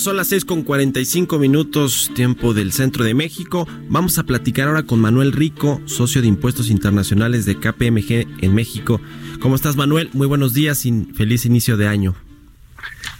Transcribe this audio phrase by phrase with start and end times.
[0.00, 3.68] Son las 6 con 45 minutos, tiempo del centro de México.
[3.90, 8.98] Vamos a platicar ahora con Manuel Rico, socio de impuestos internacionales de KPMG en México.
[9.40, 10.08] ¿Cómo estás, Manuel?
[10.14, 12.14] Muy buenos días y feliz inicio de año.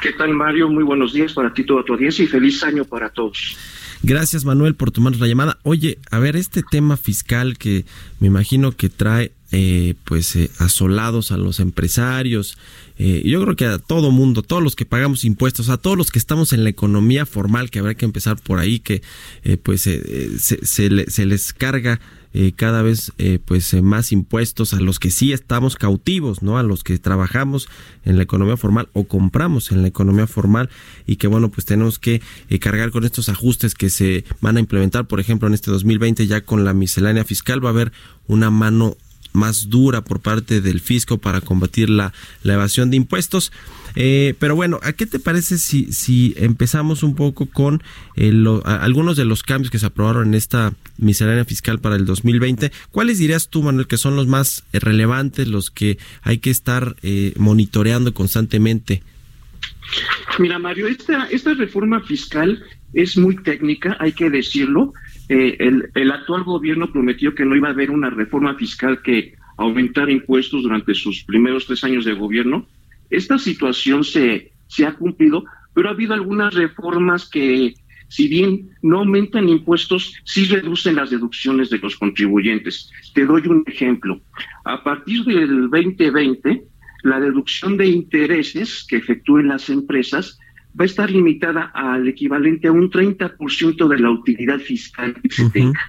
[0.01, 0.71] ¿Qué tal, Mario?
[0.71, 3.59] Muy buenos días para ti, toda tu audiencia y feliz año para todos.
[4.03, 5.59] Gracias, Manuel, por tomarnos la llamada.
[5.63, 7.85] Oye, a ver, este tema fiscal que
[8.21, 12.57] me imagino que trae eh, pues eh, asolados a los empresarios.
[12.99, 16.13] Eh, yo creo que a todo mundo, todos los que pagamos impuestos, a todos los
[16.13, 19.03] que estamos en la economía formal, que habrá que empezar por ahí, que
[19.65, 22.01] pues se, se, les carga
[22.57, 23.13] cada vez
[23.47, 26.59] pues más impuestos a los que sí estamos cautivos, ¿no?
[26.59, 27.69] A los que trabajamos
[28.05, 30.69] en la economía formal o compramos en la economía formal
[31.07, 32.21] y que bueno, pues tenemos que
[32.61, 36.43] cargar con estos ajustes que se van a implementar, por ejemplo, en este 2020 ya
[36.43, 37.93] con la miscelánea fiscal va a haber
[38.29, 38.97] una mano
[39.33, 42.13] más dura por parte del fisco para combatir la,
[42.45, 43.53] evasión de impuestos.
[43.97, 47.83] Eh, pero bueno, ¿a qué te parece si, si empezamos un poco con
[48.17, 48.33] eh,
[48.65, 52.71] algunos de los cambios que se aprobaron en esta miscelánea fiscal para el 2020?
[52.91, 57.33] ¿Cuáles dirías tú, Manuel, que son los más relevantes, los que hay que estar eh,
[57.37, 59.03] monitoreando constantemente?
[60.39, 64.93] Mira, Mario, esta, esta reforma fiscal es muy técnica, hay que decirlo.
[65.33, 65.57] Eh,
[65.95, 70.65] el, actual gobierno prometió que no iba a haber una reforma fiscal que aumentara impuestos
[70.65, 72.67] durante sus primeros tres años de gobierno.
[73.11, 77.75] Esta situación se, se ha cumplido, pero ha habido algunas reformas que,
[78.09, 82.91] si bien no aumentan impuestos, sí reducen las deducciones de los contribuyentes.
[83.15, 84.21] Te doy un ejemplo.
[84.65, 86.65] A partir del 2020,
[87.05, 90.40] la deducción de intereses que efectúen las empresas
[90.79, 95.51] va a estar limitada al equivalente a un 30% de la utilidad fiscal que se
[95.51, 95.81] tenga.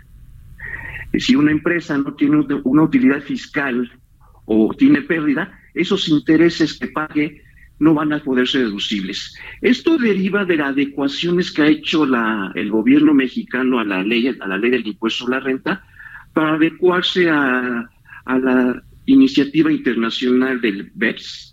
[1.17, 3.91] Si una empresa no tiene una utilidad fiscal
[4.45, 7.41] o tiene pérdida, esos intereses que pague
[7.79, 9.35] no van a poder ser deducibles.
[9.61, 14.27] Esto deriva de las adecuaciones que ha hecho la, el gobierno mexicano a la ley,
[14.27, 15.83] a la ley del impuesto a la renta
[16.31, 17.89] para adecuarse a,
[18.25, 21.50] a la iniciativa internacional del BEPS,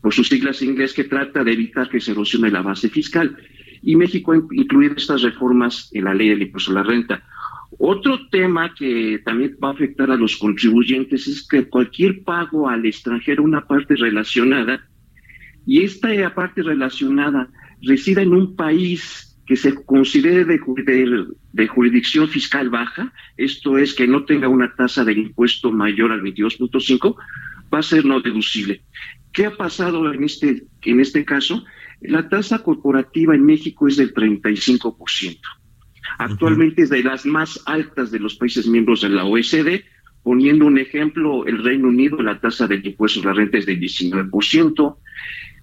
[0.00, 3.36] por sus siglas en inglés, que trata de evitar que se erosione la base fiscal.
[3.82, 7.22] Y México ha incluido estas reformas en la ley del impuesto a la renta.
[7.78, 12.84] Otro tema que también va a afectar a los contribuyentes es que cualquier pago al
[12.84, 14.86] extranjero, una parte relacionada,
[15.66, 17.48] y esta parte relacionada
[17.82, 24.06] resida en un país que se considere de, de, jurisdicción fiscal baja, esto es que
[24.06, 27.16] no tenga una tasa de impuesto mayor al 22.5,
[27.72, 28.82] va a ser no deducible.
[29.32, 31.64] ¿Qué ha pasado en este, en este caso?
[32.00, 35.38] La tasa corporativa en México es del 35%.
[36.18, 39.84] Actualmente es de las más altas de los países miembros de la OECD.
[40.22, 43.80] Poniendo un ejemplo, el Reino Unido, la tasa del impuesto a la renta es del
[43.80, 44.96] 19%,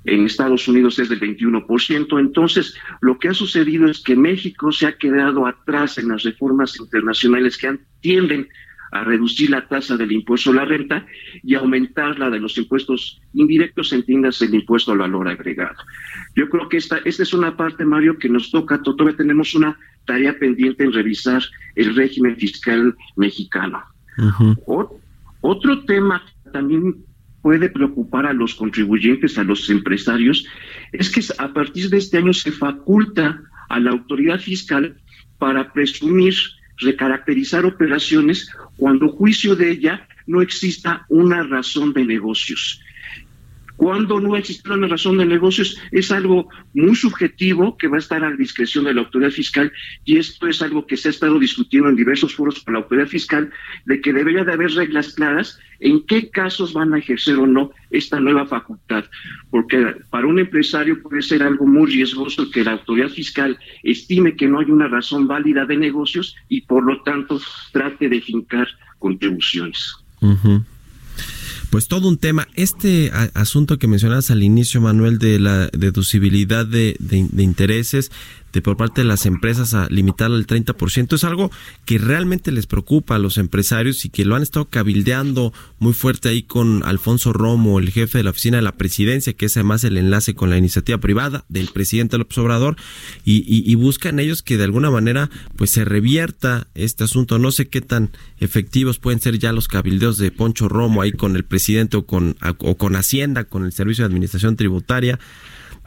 [0.05, 2.19] en Estados Unidos es del 21%.
[2.19, 6.77] Entonces, lo que ha sucedido es que México se ha quedado atrás en las reformas
[6.79, 8.47] internacionales que tienden
[8.91, 11.05] a reducir la tasa del impuesto a la renta
[11.43, 15.77] y aumentar la de los impuestos indirectos, entiendas el impuesto al valor agregado.
[16.35, 19.77] Yo creo que esta, esta es una parte, Mario, que nos toca, todavía tenemos una
[20.05, 21.43] tarea pendiente en revisar
[21.75, 23.83] el régimen fiscal mexicano.
[25.41, 27.05] otro tema que también
[27.41, 30.45] puede preocupar a los contribuyentes, a los empresarios,
[30.91, 34.97] es que a partir de este año se faculta a la autoridad fiscal
[35.37, 36.33] para presumir
[36.79, 42.81] recaracterizar operaciones cuando juicio de ella no exista una razón de negocios.
[43.79, 48.21] Cuando no existe una razón de negocios es algo muy subjetivo que va a estar
[48.25, 49.71] a discreción de la autoridad fiscal
[50.03, 53.07] y esto es algo que se ha estado discutiendo en diversos foros con la autoridad
[53.07, 53.49] fiscal
[53.85, 57.71] de que debería de haber reglas claras en qué casos van a ejercer o no
[57.89, 59.05] esta nueva facultad,
[59.49, 64.49] porque para un empresario puede ser algo muy riesgoso que la autoridad fiscal estime que
[64.49, 67.39] no hay una razón válida de negocios y por lo tanto
[67.71, 68.67] trate de fincar
[68.97, 69.95] contribuciones
[71.69, 72.47] pues todo un tema.
[72.55, 78.11] Este asunto que mencionabas al inicio, Manuel, de la deducibilidad de, de, intereses,
[78.53, 81.51] de por parte de las empresas a limitarlo al 30%, es algo
[81.85, 86.29] que realmente les preocupa a los empresarios y que lo han estado cabildeando muy fuerte
[86.29, 89.83] ahí con Alfonso Romo, el jefe de la oficina de la presidencia, que es además
[89.83, 92.75] el enlace con la iniciativa privada del presidente López Obrador,
[93.23, 97.39] y, y, buscan ellos que de alguna manera pues se revierta este asunto.
[97.39, 98.09] No sé qué tan
[98.39, 102.35] efectivos pueden ser ya los cabildeos de Poncho Romo ahí con el presidente o con,
[102.59, 105.19] o con Hacienda, con el Servicio de Administración Tributaria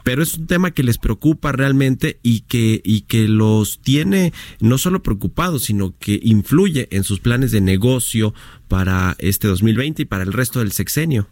[0.03, 4.77] pero es un tema que les preocupa realmente y que, y que los tiene no
[4.77, 8.33] solo preocupados, sino que influye en sus planes de negocio
[8.67, 11.27] para este 2020 y para el resto del sexenio.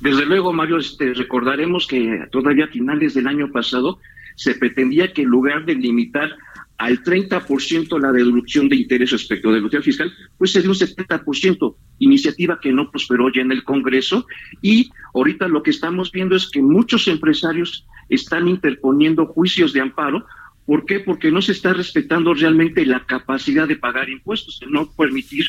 [0.00, 3.98] Desde luego, Mario, este, recordaremos que todavía a finales del año pasado
[4.36, 6.30] se pretendía que en lugar de limitar
[6.78, 12.60] al 30% la deducción de interés respecto de la fiscal, pues se un 70%, iniciativa
[12.60, 14.26] que no prosperó ya en el Congreso
[14.60, 20.26] y ahorita lo que estamos viendo es que muchos empresarios están interponiendo juicios de amparo.
[20.66, 21.00] ¿Por qué?
[21.00, 25.44] Porque no se está respetando realmente la capacidad de pagar impuestos, de no permitir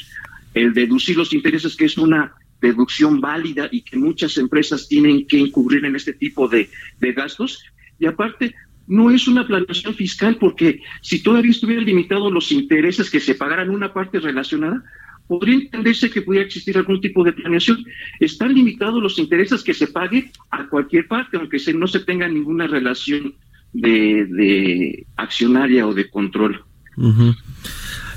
[0.53, 5.37] el deducir los intereses, que es una deducción válida y que muchas empresas tienen que
[5.37, 6.69] incurrir en este tipo de,
[6.99, 7.63] de gastos.
[7.99, 8.55] Y aparte,
[8.87, 13.69] no es una planeación fiscal porque si todavía estuvieran limitados los intereses que se pagaran
[13.69, 14.83] una parte relacionada,
[15.27, 17.83] podría entenderse que pudiera existir algún tipo de planeación.
[18.19, 22.27] Están limitados los intereses que se pague a cualquier parte, aunque se, no se tenga
[22.27, 23.35] ninguna relación
[23.73, 26.63] de, accionaria o de control.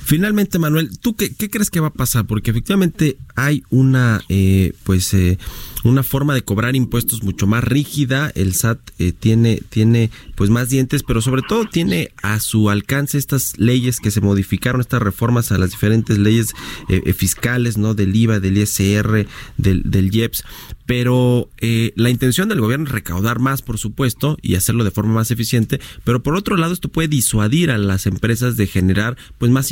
[0.08, 2.25] Finalmente, Manuel, ¿tú qué, crees que va a pasar?
[2.25, 5.37] Porque efectivamente hay una, eh, pues, eh,
[5.84, 8.31] una forma de cobrar impuestos mucho más rígida.
[8.34, 13.19] El SAT eh, tiene, tiene pues más dientes, pero sobre todo tiene a su alcance
[13.19, 16.52] estas leyes que se modificaron, estas reformas a las diferentes leyes
[16.88, 17.94] eh, eh, fiscales, ¿no?
[17.94, 19.26] Del IVA, del ISR,
[19.56, 20.44] del, del IEPS.
[20.87, 25.31] Pero la intención del gobierno es recaudar más, por supuesto, y hacerlo de forma más
[25.31, 25.81] eficiente.
[26.02, 29.70] Pero por otro lado, esto puede disuadir a las empresas de generar pues más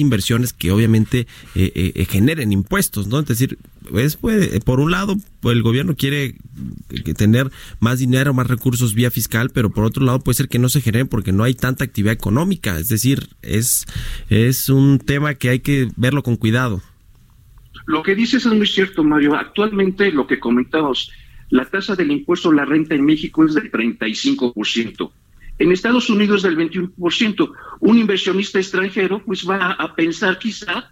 [0.58, 1.26] que obviamente
[2.08, 3.20] generen impuestos, ¿no?
[3.20, 3.58] Es decir,
[3.94, 6.34] es, pues, por un lado, pues, el gobierno quiere
[7.16, 7.50] tener
[7.80, 10.80] más dinero, más recursos vía fiscal, pero por otro lado puede ser que no se
[10.80, 12.78] generen porque no hay tanta actividad económica.
[12.78, 13.86] Es decir, es,
[14.28, 16.82] es un tema que hay que verlo con cuidado.
[17.86, 19.36] Lo que dices es muy cierto, Mario.
[19.36, 21.12] Actualmente, lo que comentamos,
[21.50, 25.10] la tasa del impuesto a la renta en México es del 35%.
[25.58, 27.52] En Estados Unidos del 21%.
[27.80, 30.90] Un inversionista extranjero pues va a pensar quizá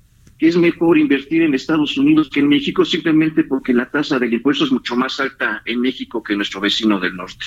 [0.49, 4.64] es mejor invertir en Estados Unidos que en México simplemente porque la tasa del impuesto
[4.64, 7.46] es mucho más alta en México que en nuestro vecino del norte.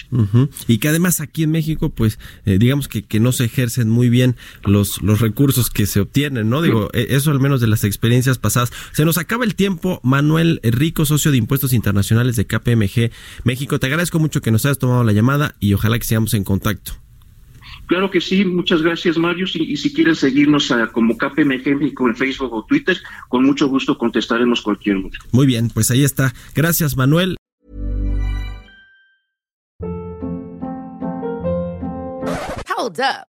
[0.68, 4.10] Y que además aquí en México, pues, eh, digamos que, que no se ejercen muy
[4.10, 6.62] bien los, los recursos que se obtienen, ¿no?
[6.62, 8.72] Digo, e, eso al menos de las experiencias pasadas.
[8.92, 13.12] Se nos acaba el tiempo, Manuel Rico, socio de Impuestos Internacionales de KPMG
[13.44, 13.80] México.
[13.80, 17.07] Te agradezco mucho que nos hayas tomado la llamada y ojalá que sigamos en contacto.
[17.88, 19.46] Claro que sí, muchas gracias Mario.
[19.54, 22.98] Y, si quieren seguirnos a, como KPMG en Facebook o Twitter,
[23.30, 25.18] con mucho gusto contestaremos cualquier duda.
[25.32, 26.34] Muy bien, pues ahí está.
[26.54, 27.38] Gracias Manuel.
[32.78, 33.37] Hold up.